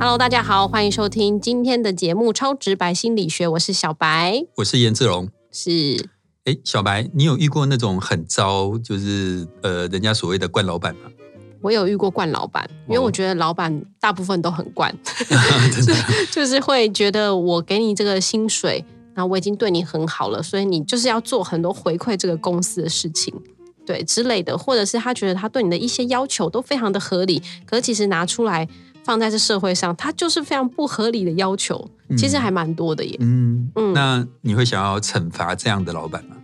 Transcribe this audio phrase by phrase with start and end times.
[0.00, 5.28] Hello，大家好，欢迎收听今天的节目《超直白心理学》，我是小白，我是颜志龙。
[5.50, 6.08] 是
[6.44, 11.02] 哎，小白，你有遇过那种很糟，就是呃，人家所谓的惯老板吗？
[11.62, 14.94] 我有遇过惯老板，因为我觉得老板大部分都很惯
[16.30, 18.84] 就是会觉得我给你这个薪水，
[19.14, 23.32] 然后我已经对你很好了，所以你就是要做很多回馈这个公司的事情，
[23.86, 28.68] 对之类的，或者是他觉得他对你的一些要求都非常的合理，可是其实拿出来
[29.04, 33.16] 放在这社会上，他就是非常不合理的要求，其实还蛮多的耶。
[33.20, 36.36] 嗯嗯那你会想要惩罚这样的老板吗？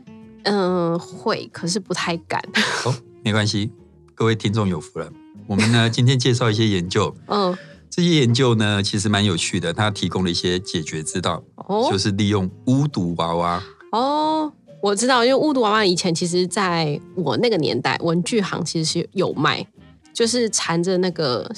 [0.45, 2.43] 嗯、会，可是不太敢。
[2.85, 3.71] 哦，没关系，
[4.19, 5.09] 各位听众有福了。
[5.47, 7.57] 我们呢，今天介绍一些研究， 嗯，
[7.89, 13.63] 这些研究呢其实蛮有趣的，它提供了一些解决之道，哦就是利用巫毒娃娃。
[13.93, 19.65] 哦，我知道，因为巫毒娃娃以前其实在我那个年代，文具行其实是有卖，
[20.13, 21.49] 就是缠着那个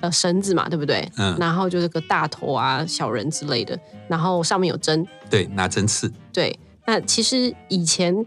[0.00, 1.08] 呃绳子嘛，对不对？
[1.16, 5.06] 嗯然后就是个大头啊、小人之类的，然后上面有针。
[5.30, 6.12] 对，拿针刺。
[6.32, 8.26] 对，那其实以前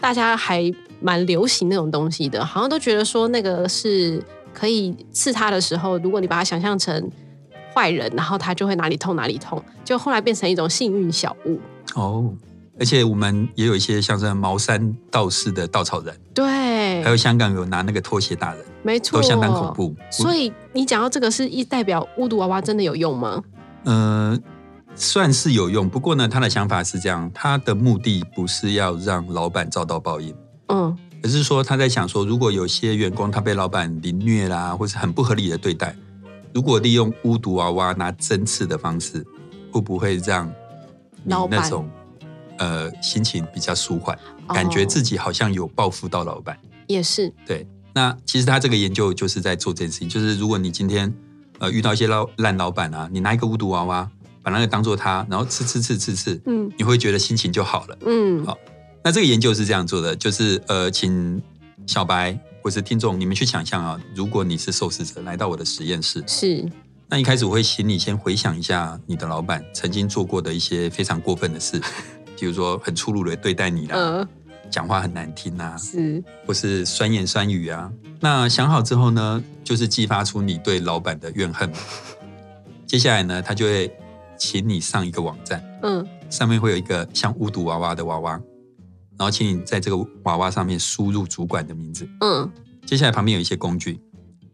[0.00, 0.60] 大家还
[1.00, 7.10] 蛮流行那种东西的，好像都觉得说那个是可以刺他的时候，如果你把它想象成
[7.74, 11.58] 坏人，然后他就会哪里痛哪里痛，就后来变成一种幸运小物。
[11.94, 12.32] 哦，
[12.78, 19.72] 而且我们也有一些像是茅山道士的稻草人，对，还有香港有拿那个拖鞋打人，没错，都相当恐。
[19.74, 19.94] 怖。
[20.10, 23.42] 所以你讲到这个，是一代表巫毒娃娃真的有用吗？
[23.84, 24.38] 呃，
[24.94, 30.34] 算是有用，不过呢，他的想法是这样，他的目的不是要让老板遭到报应，
[30.70, 35.94] 嗯，而是说他在想说，如果有些员工他被老板凌虐啦，或是很不合理的对待，
[36.54, 39.26] 如果利用巫毒娃娃拿针刺的方式，
[39.72, 40.46] 会不会让
[41.24, 41.88] 你那种
[42.58, 44.18] 呃心情比较舒缓，
[44.48, 46.58] 感觉自己好像有报复到老板？
[46.86, 51.12] 也是，对，那其实他这个研究就是在做这件事情，就是如果你今天
[51.58, 54.10] 呃遇到一些老烂老板啊，你拿一个巫毒娃娃，
[54.42, 56.70] 把那个当做他，然后刺刺刺刺刺，嗯。
[56.78, 57.98] 你会觉得心情就好了。
[58.06, 58.56] 嗯，好
[59.02, 61.40] 那这个研究是这样做的，就是呃，请
[61.86, 66.68] 小白或是听众你们去想象啊，如果你是受试者来到我的实验室，是，
[67.08, 71.80] 那一开始我会请你先回想一下你的老板曾经做过的一些非常过分的事，
[72.38, 74.28] 比如说很粗鲁的对待你啦，呃，
[74.70, 77.90] 讲话很难听啊，是，或是酸言酸语啊。
[78.20, 81.72] 那想好之后呢，就是激发出你对老板的怨恨。
[82.86, 83.90] 接下来呢，他就会
[84.36, 86.06] 请你上一个网站，嗯。
[86.28, 88.40] 上面会有一个像巫毒娃娃的娃娃，
[89.20, 92.08] 然后请你在这个娃娃上面输入主管的名字。
[92.22, 92.50] 嗯，
[92.86, 94.00] 接下来旁边有一些工具，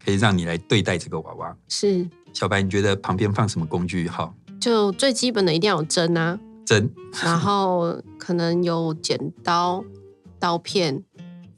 [0.03, 1.55] 可以让你来对待这个娃娃。
[1.69, 4.35] 是，小白，你觉得旁边放什么工具好？
[4.59, 6.91] 就最基本的一定要有针啊，针、
[7.23, 9.81] 然后可能有剪刀、
[10.37, 11.01] 刀片、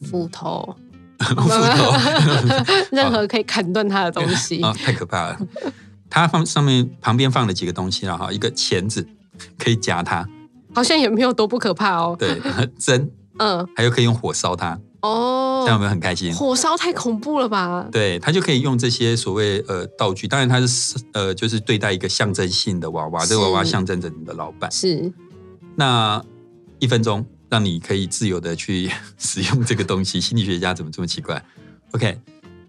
[0.02, 0.76] 斧头，
[1.18, 1.92] 斧头
[2.96, 4.62] 任何可以砍断它的东西。
[4.62, 5.40] 啊、太可怕了。
[6.12, 9.04] 它放上面旁边放了几个东西了哈，一个钳子
[9.58, 10.30] 可以夹它，
[10.74, 12.16] 好像也没有多不可怕哦。
[12.20, 12.40] 对，
[12.78, 16.34] 针，嗯，还有可以用火烧它，哦这样有没有很开心？
[16.34, 17.88] 火烧太恐怖了吧？
[17.92, 24.72] 对，他就可以用这些所谓呃道具，当然他是呃就是对待一个象征性的娃娃，这个娃娃象征着你的老板。
[24.72, 25.12] 是，
[25.76, 26.22] 那
[26.80, 31.44] 一分钟让你可以自由的去 使用这个东西，心理学家怎么这么奇怪
[31.92, 32.18] ？OK，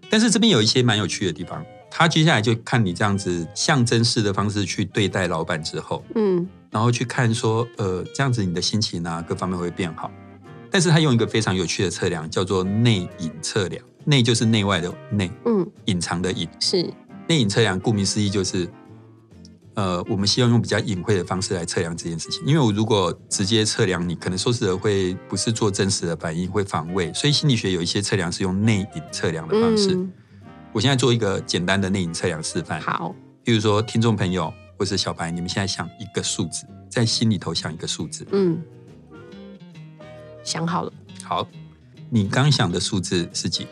[0.09, 10.09] 但是这边有一些蛮有趣的地方，他接下来就看你这样子象征式的方式去对待老板之后，嗯然后去看说呃这样子你的心情啊各方面会变好。
[10.71, 13.83] 但是他用一个非常有趣的测量，叫做内隐测量。
[14.05, 16.47] 内就是内外的内，嗯，隐藏的隐。
[16.59, 16.91] 是，
[17.27, 18.67] 内隐测量顾名思义就是，
[19.75, 22.41] 呃，我们希望用比较隐晦的方式来测量这件事情。
[22.45, 27.13] 因为我如果直接测量你，可能受试者会不是做真实的反应，会防卫。
[27.13, 29.93] 所以心理学有一些测量是用内隐测量的方式。
[29.93, 30.11] 嗯，
[30.71, 32.81] 我现在做一个简单的内隐测量示范。
[32.81, 38.25] 好，比如说，听众朋友或是小白，你们现在想一个数字，在心里头想一个数字。
[38.31, 38.59] 嗯，
[40.43, 40.91] 想好了。
[41.23, 41.47] 好，
[42.09, 43.67] 你刚想的数字是几？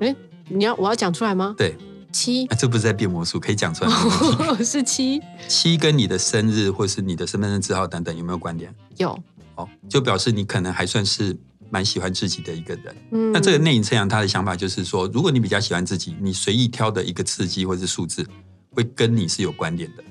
[0.00, 0.14] 哎，
[0.46, 1.54] 你要我要讲出来吗？
[1.56, 1.74] 对，
[2.12, 4.60] 七啊、这不是在变魔术，可以讲出来没问题。
[4.62, 8.70] 是七，七跟你的生日或是你的身份证字号等等有没有关联？
[8.98, 9.18] 有。
[9.54, 11.34] 哦，就表示你可能还算是
[11.70, 12.94] 蛮喜欢自己的一个人。
[13.12, 18.28] 嗯，那这个内隐测量他的想法就是说，如果你比较喜欢自己，你随意挑的一个刺激或是数字，
[18.70, 20.04] 会跟你是有关联的。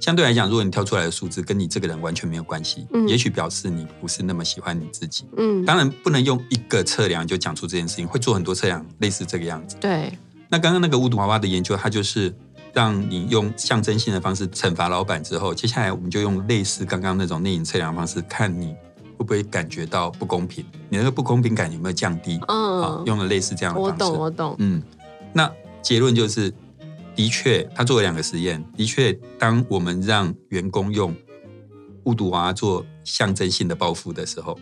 [0.00, 5.24] 相对来讲，如果你挑出来的数字跟你这个人完全没有关系，嗯也许表示你不是那么喜欢你自己。
[5.36, 9.76] 嗯，当然，不能用一个测量就讲出这件事情，会做很多测量，类似这个样子。
[9.80, 10.16] 对，
[10.48, 12.32] 那刚刚那个巫毒娃娃的研究，它就是
[12.72, 18.68] 让你用象征性的方式惩罚老板之后，接下来我们就用类似刚刚那种内隐测量方式，看你
[19.16, 22.38] 会不会感觉到不公平，你那个不公平感有没有降低？
[22.46, 23.98] 嗯啊，用了类似这样的方式。
[23.98, 24.80] 懂我懂，嗯，
[25.32, 25.50] 那
[25.82, 26.54] 结论就是，
[27.18, 31.12] 的确，他做了两个实验，的确，当我们让员工用
[32.04, 34.56] 误读娃娃做象征性的报复的时候，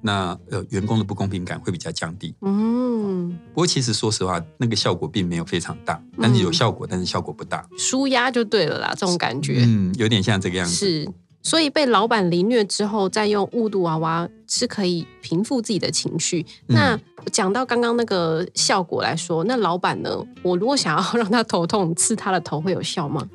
[0.00, 2.32] 那呃，员工的不公平感会比较降低。
[2.42, 7.68] 嗯，不过，其实说实话，那个效果并没有非常大，但是有效果，但是效果不大。
[7.76, 9.64] 舒压就对了啦，这种感觉。
[9.66, 10.72] 嗯，有点像这个样子。
[10.72, 11.08] 是，
[11.48, 16.44] 所以被老板凌虐之后，再用雾度娃娃是可以平复自己的情绪。
[16.66, 16.98] 嗯那
[17.30, 20.10] 讲到刚刚那个效果来说，那老板呢？
[20.42, 23.28] 我如果想要 让他头痛，刺他的头会有效吗？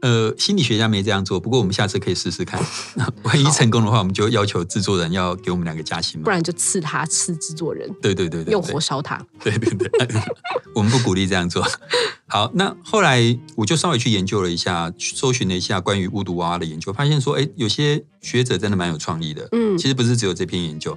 [0.00, 2.60] 呃，心理学家没这样做，不过我们下次可以试试看。
[3.24, 6.24] 万一成功的话，我们就要求制作人要给我们两个加薪嘛。
[6.24, 9.20] 不然就刺他，刺制作人，对对对对，用火烧他。
[9.42, 9.90] 对对对，
[10.74, 11.66] 我们不鼓励这样做。
[12.26, 19.48] 好，那后来我就稍微去研究了一下，搜寻了一下关于巫毒娃娃的研究，发现说，哎，有些学者真的蛮有创意的。
[19.52, 20.96] 嗯其，实不是只有这篇研究。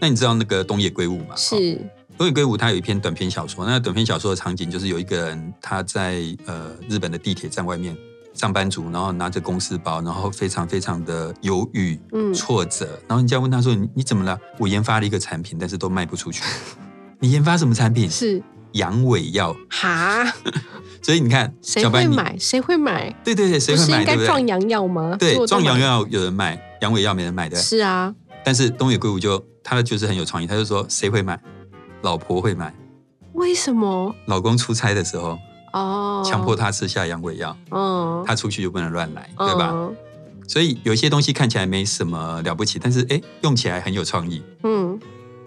[0.00, 1.26] 那你知道那个东野圭吾吗？
[1.30, 1.80] 哦是，
[2.18, 7.96] 东野圭吾他有一篇短篇小说，那短篇小说的场景就是有一个人他在呃日本的地铁站外面，
[8.34, 16.42] 上班族，然后拿着公司包，然后非常非常的犹豫、嗯挫折，然后人家问他说：“你你怎么了？”我研发了一个产品，但是都卖不出去。
[17.20, 18.10] 你研发什么产品？
[18.10, 18.42] 是
[18.72, 19.54] 阳痿药。
[19.68, 20.24] 哈，
[21.02, 21.86] 所以你看，谁？
[21.86, 22.36] 会买？
[22.38, 23.14] 谁会买？
[23.22, 24.00] 对对对，谁会买？
[24.00, 24.16] 应该？
[24.24, 25.16] 壮阳药吗？
[25.18, 27.56] 对，壮阳药有人买，阳痿药没人买的。
[27.56, 28.14] 是啊，
[28.44, 31.38] 但是东野圭吾就他的就是很有创意，他就说谁会买？
[32.02, 32.74] 老婆会买。
[33.34, 34.14] 为什么？
[34.26, 35.38] 老公出差的时候，
[35.72, 39.70] 哦，强迫他吃下阳痿药，嗯，他出去就不能乱来，对吧？
[39.72, 39.94] 嗯？
[40.48, 44.42] 所以有一些东西看起来没什么了不起，但是哎，用起来很有创意。
[44.64, 44.98] 嗯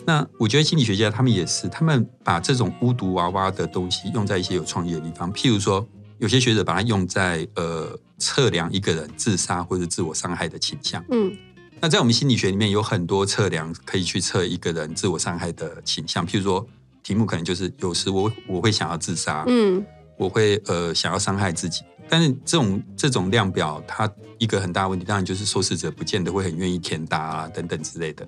[0.07, 5.85] 那我觉得心理学家他们也是，他们把这种巫毒娃娃的东西用在一些有创意的地方，譬如说，
[6.19, 11.03] 有些学者把它用在呃测量一个人自杀或者自我伤害的倾向。
[11.09, 11.35] 嗯
[11.81, 16.65] 那在我们心理学里面有很多测量可以去测一个人自我伤害的倾向，譬如说
[17.03, 19.83] 题目可能就是有时我我会想要自杀，嗯
[20.17, 28.27] 我会呃想要伤害自己，但是这种这种量表，它一个很大的问题，当然就是受试者不见得会很愿意填答啊等等之类的。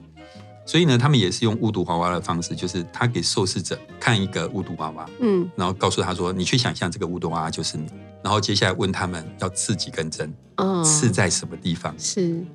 [0.65, 7.85] 所以呢，他们也是用巫毒娃娃的方式，就是他给受试者看一个巫毒娃娃，嗯然后告诉他说：“你去想象这个巫毒娃娃就是你。”
[8.21, 11.97] 然后接下来问他们要刺几根针，嗯，刺在什么地方？
[11.97, 12.45] 是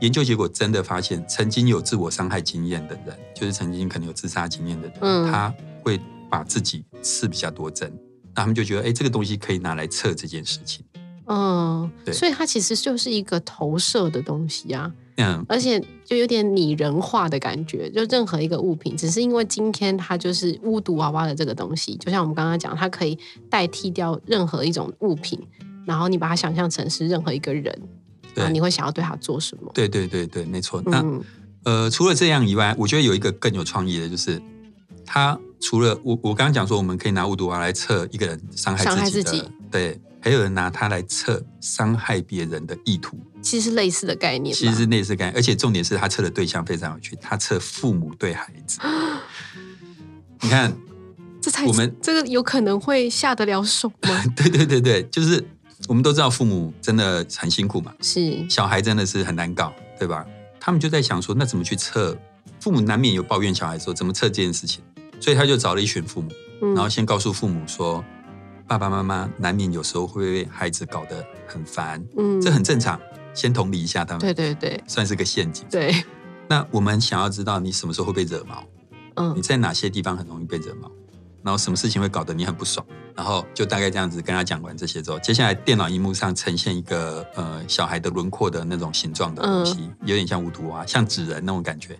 [0.00, 5.98] 研究结果真的发现，曾经有自我伤害经验的人，就是曾经可能有自杀经验的人，嗯他会
[6.28, 7.90] 把自己刺比较多针，
[8.34, 10.84] 那他们就觉得，哎，这个东西可以拿来测这件事情。
[11.26, 17.88] 嗯，对所以它其实就是一个投射的东西啊，嗯，而且就有点拟人化的感觉。
[17.90, 25.40] 就任何一个物品，只是因为今天它就是巫毒娃娃的这个东西，就像我们刚刚讲，它可以代替掉任何一种物品，
[25.86, 27.74] 然后你把它想象成是任何一个人，
[28.34, 29.70] 对你会想要对他做什么？
[29.72, 30.82] 对对对对，没错。
[30.84, 31.24] 那、嗯
[31.62, 34.42] 呃，除了这样以外，我觉得有一个更有创意的，就是
[35.06, 43.16] 他除了我我刚刚讲说，我们可以拿巫毒娃来测一个人伤害伤害自己的，自己对，还有人拿它来测伤害别人的意图。
[43.40, 48.78] 其实是类似的概念，其实是类似概念，而且重点是他测的对象非常有趣，他测父母对孩子。
[50.42, 50.70] 你看，
[51.40, 54.22] 这才我们这个有可能会下得了手吗？
[54.36, 55.42] 对对对对，就是
[55.88, 60.26] 我们都知道父母真的很辛苦嘛，是，小孩真的是很难搞，对吧？
[60.60, 62.14] 他们就在想说，那怎么去测？
[62.60, 64.82] 父母难免有抱怨小孩说怎么测这件事情，
[65.24, 66.28] 所以他就找了一群父母，
[66.60, 66.74] 嗯。
[66.74, 68.04] 然后先告诉父母说，
[68.68, 72.38] 爸爸妈妈难免有时候会被孩子搞得很烦，嗯。
[72.42, 73.00] 这很正常，
[73.32, 74.78] 先同理一下他们，对对对。
[74.86, 75.64] 算是个陷阱。
[75.70, 75.94] 对，
[76.46, 78.62] 那我们想要知道你什么时候会被惹毛，
[79.14, 79.32] 嗯。
[79.34, 80.92] 你在哪些地方很容易被惹毛，
[81.42, 91.98] 然后什么事情会搞得你很不爽，然后就大概这样子跟他讲完这些之后，接下来电脑荧幕上呈现一个呃小孩的轮廓的那种形状的东西，有点像无图啊，像纸人那种感觉。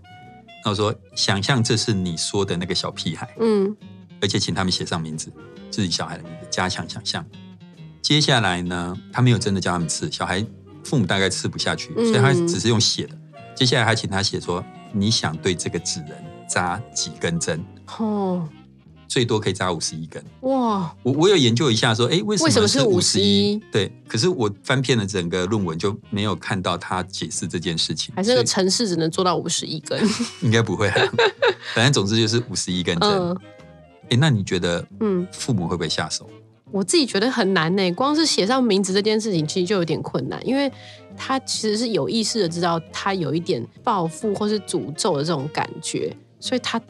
[0.64, 3.76] 然后说，想象这是你说的那个小屁孩，嗯。
[4.21, 5.30] 而且请他们写上名字，
[5.71, 7.23] 自己小孩的名字，加强想象。
[8.00, 10.42] 接下来呢，他没有真的叫他们吃，小孩
[10.83, 13.18] 父母大概吃不下去，嗯所以他只是用写的。
[13.54, 17.62] 接下来还请他写说，你想对这个纸人扎几根针，
[17.99, 18.49] 哦
[19.07, 20.23] 最多可以扎五十一根。
[20.41, 23.63] 哇我我有研究一下说，哎，为什么是五十一51？
[23.73, 28.15] 对，可是我翻遍了整个论文，就没有看到他解释这件事情。
[28.15, 30.01] 还是那个城市只能做到五十一根，
[30.43, 31.13] 应该不会啊，
[31.75, 33.11] 反正总之就是五十一根针。
[33.11, 33.37] 嗯
[34.11, 36.29] 哎、那你觉得嗯，父母会不会下手？
[36.71, 40.71] 我自己觉得很难呢，光是写上名字这件事情其实就有点困难，因为
[41.17, 46.81] 他其实是有意识的知道他有一点报复或是诅咒的这种感觉，所以他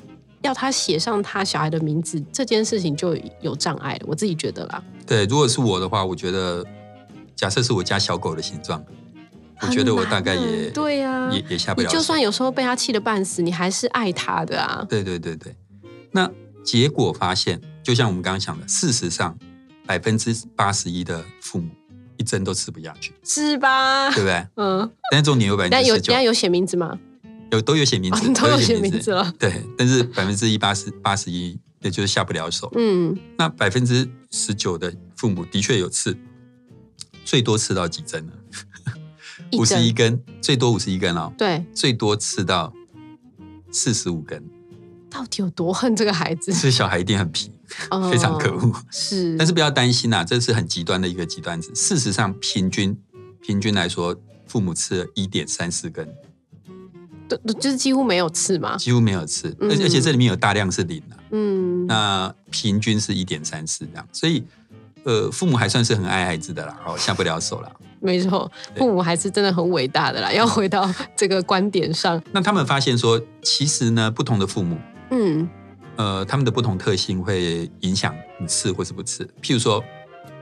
[0.44, 4.82] 要他写上他小孩的名字这件事情就有障碍了，我自己觉得啦。
[5.06, 6.64] 对，如果是我的话，我觉得
[7.34, 8.84] 假设是我家小狗的形状，
[9.62, 11.96] 我觉得我大概也对呀、也也下不了手。
[11.96, 14.84] 就算有时候被他气得半死，你还是爱他的啊。
[14.88, 15.56] 对对对对，
[16.12, 16.30] 那
[16.62, 19.36] 结果发现，就像我们刚刚讲的，事实上
[19.86, 21.70] 百分之八十一的父母
[22.18, 24.10] 一针都吃不下去，是吧？
[24.10, 24.46] 对不对？
[24.56, 26.98] 嗯，但是重点有百分但之十九有等下，有写名字吗？
[27.54, 29.32] 有都有写名字，哦都有写名名字了。
[29.38, 32.70] 对，但是百分之一八十八十一，也就是下不了手。
[32.76, 36.16] 嗯，那百分之十九的父母的确有刺，
[37.24, 38.32] 最多刺到几针呢？
[39.52, 42.72] 五十一根，最多五十一根哦，对，最多刺到
[43.70, 44.42] 四十五根。
[45.08, 46.52] 到底有多恨这个孩子？
[46.52, 47.52] 这小孩一定很皮，
[47.90, 48.72] 哦非常可恶。
[48.90, 51.70] 是， 但是不要担心啊，这是很极端的一个极端值。
[51.72, 52.98] 事实上，平均
[53.40, 54.16] 平均来说，
[54.48, 56.12] 父母吃了一点三四根，
[57.28, 58.76] 对就是几乎没有刺嘛。
[58.76, 61.16] 几乎没有吃，嗯而且而且这里面有大量是零啊。
[61.30, 64.44] 嗯，那平均是一点三四这样，所以
[65.04, 67.70] 呃，父母还算是很爱孩子的啦，哦，下不了手啦。
[68.00, 70.30] 没错，父母还是真的很伟大的啦。
[70.30, 74.78] 要回到这个观点上，那他们发现说，其实呢，不同的父母，
[75.10, 75.48] 嗯
[75.96, 79.24] 呃，他们的不同特性会影响你吃或是不吃。
[79.40, 79.82] 譬如说，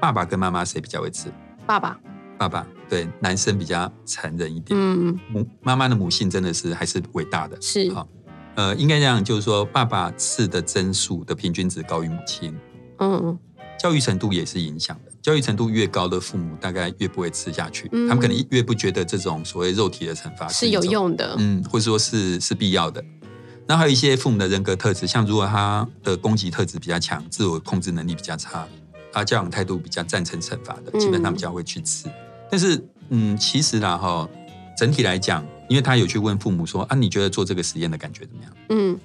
[0.01, 1.33] 爸爸跟妈妈谁比较会吃？
[1.65, 1.97] 爸爸，
[2.43, 7.57] 爸爸对男生比较残忍一点，嗯母妈妈的母性真的是还是伟大的。
[7.61, 8.09] 是，好
[8.57, 12.53] 呃，应该这样，就是说，爸爸吃的针数的平均值高于母亲，
[12.99, 13.39] 嗯
[13.79, 15.13] 教育程度也是影响的。
[15.23, 21.37] 教育程度越高的父母，大概越不会吃下去，嗯他们可能越不觉得这种所谓肉体的惩罚是有用的。
[21.39, 23.05] 嗯，或者说是是必要的。
[23.69, 28.67] 那还有一些父母的人格特质，像如果他的攻击特质比较强，自我控制能力比较差，
[29.13, 32.09] 他教养态度比较赞成惩罚的，嗯基本上比较会去吃。
[32.53, 34.29] 但是，嗯，其实啦哈，
[34.77, 38.53] 整体来讲，因为他有去问父母说啊，你觉得做这个实验的感觉怎么样？
[38.69, 39.01] 嗯，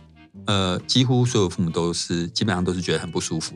[0.47, 3.55] 呃，几乎所有父母都是基本上都是觉得很不舒服，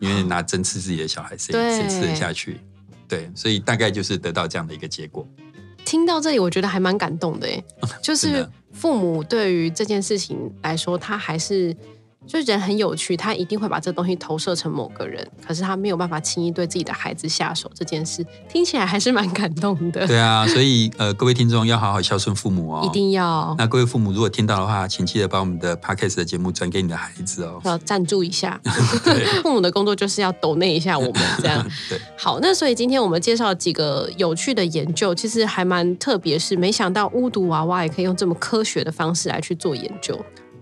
[0.00, 2.58] 因为拿针刺自己的小孩，谁对谁吃得下去？
[3.06, 5.28] 对，所以大概就是得到这样的一个结果。
[5.84, 7.62] 听到这里，我觉得还蛮感动的诶，
[8.02, 11.76] 就是父母对于这件事情来说，他还是
[12.26, 20.06] 就是人很有趣，他一定会把这东西投射成某个人，可是他没有办法轻易对自己的孩子下手，这件事听起来还是蛮感动的。
[20.06, 27.60] 对啊，所以呃，各位听众要好好孝顺父母哦，一定要那各位父母如果听到的话，请记得把我们的 podcast 的节目转给你的孩子哦。
[27.64, 28.60] 要赞助一下，
[29.42, 31.64] 父母的工作就是要抖内一下我们 这样。
[31.88, 40.18] 对，好，那所以今天我们介绍几个有趣的研究，其实还蛮特别，是没想到巫毒娃娃也可以用这么科学的方式来去做研究。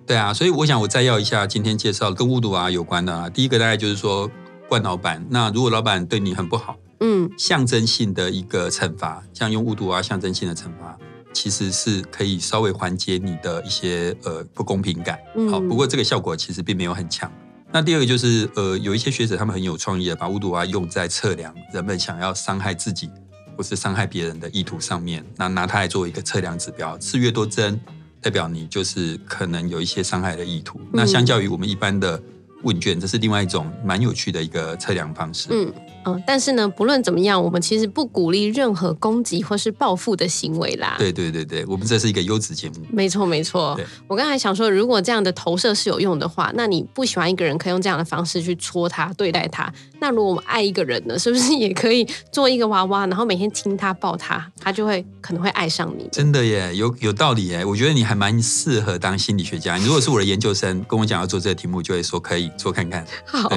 [0.07, 3.31] 对啊，所以我想我再要一下今天介绍跟巫毒啊有关的啊。
[3.31, 4.31] 第一个大概就是说
[4.69, 10.97] 惯老板，那如果老板对你很不好，嗯，象征性的一个惩罚，像用巫毒啊象征性的惩罚，
[11.33, 15.19] 其实是可以稍微缓解你的一些呃不公平感。
[15.37, 17.31] 嗯好，不过这个效果其实并没有很强。
[17.73, 23.11] 那第二个就是呃，有一些学者他们很有创意的，把巫毒啊用在测量人们想要伤害自己
[23.57, 27.81] 或是伤害别人的意图上面，那拿它来做一个测量指标，刺越多针，
[28.25, 30.81] 代表你就是可能有一些伤害的意图。
[30.91, 32.19] 那相较于我们一般的
[32.65, 35.49] 问卷，这是另外一种蛮有趣的一个测量方式。
[35.51, 35.73] 嗯
[36.07, 40.97] 嗯，但是呢，不论怎么样，我们其实不鼓励任何攻击或是报复的行为啦。
[40.99, 42.75] 对对对对，我们这是一个优质节目。
[42.91, 43.79] 没错，没错。
[44.07, 49.73] 我刚才想说，如果这样的投射是有用的话，那你不喜欢一个人，可以用这样的方式去戳他、对待他。
[49.99, 56.07] 那如果我们爱一个人呢，是不是也可以做一个娃娃，然后每天亲他、抱他，他就会可能会爱上你？
[56.13, 57.65] 真的耶，有有道理耶。
[57.65, 59.77] 我觉得你还蛮适合当心理学家。
[59.77, 63.07] 你如果是我的研究生，跟我讲要做这个题目，就会说可以做看看。
[63.25, 63.51] 好，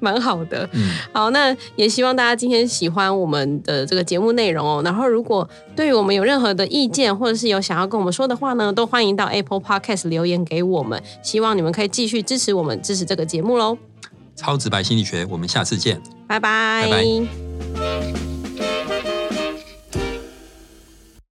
[0.00, 0.68] 蛮好的。
[0.72, 4.82] 嗯，好，那也希望大家今天喜欢我们的这个节目内容哦。
[4.84, 11.02] 然后，如果对于我们有任何的意见，或者是有想要跟我们说的话呢，都欢迎到 Apple Podcast 留言给我们。
[11.22, 13.78] 希望你们可以继续支持我们，支持这个节目喽。
[14.36, 16.00] 超直白心理学，我们下次见。
[16.26, 16.88] 拜拜。
[16.90, 18.23] 拜拜